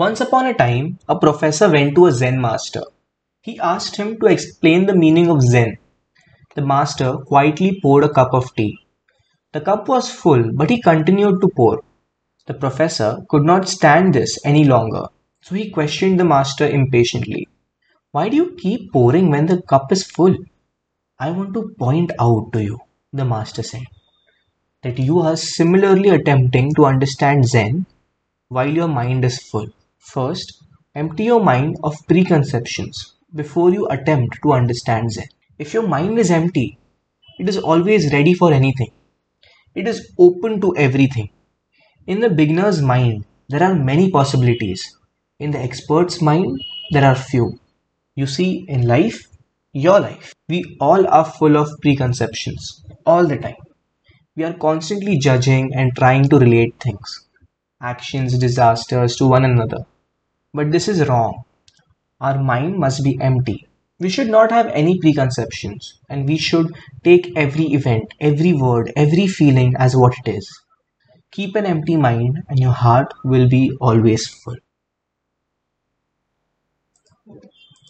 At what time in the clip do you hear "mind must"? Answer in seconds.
62.42-63.04